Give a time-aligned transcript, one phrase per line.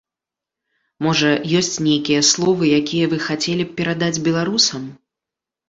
[1.07, 1.29] Можа,
[1.59, 4.93] ёсць нейкія словы, якія вы хацелі б перадаць беларусам?